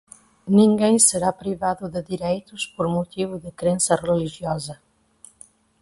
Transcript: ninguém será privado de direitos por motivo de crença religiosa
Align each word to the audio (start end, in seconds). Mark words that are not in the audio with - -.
ninguém 0.47 0.97
será 0.97 1.31
privado 1.31 1.87
de 1.87 2.01
direitos 2.01 2.65
por 2.65 2.87
motivo 2.89 3.37
de 3.37 3.51
crença 3.51 3.95
religiosa 3.95 4.81